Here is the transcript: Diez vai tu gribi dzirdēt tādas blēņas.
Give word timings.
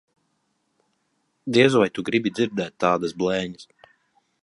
Diez 1.57 1.73
vai 1.81 1.89
tu 1.97 2.07
gribi 2.09 2.35
dzirdēt 2.39 2.81
tādas 2.87 3.17
blēņas. 3.23 3.73